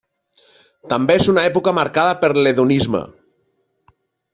També 0.93 1.17
és 1.21 1.29
una 1.35 1.45
època 1.51 1.75
marcada 1.81 2.19
per 2.25 2.33
l'hedonisme. 2.41 3.07